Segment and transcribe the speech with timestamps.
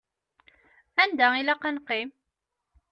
[1.03, 2.09] Anda ilaq ad neqqim?